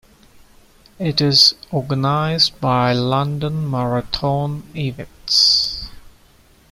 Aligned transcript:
It 0.97 1.21
is 1.21 1.53
organized 1.69 2.59
by 2.59 2.91
London 2.91 3.69
Marathon 3.69 4.63
events. 4.75 5.87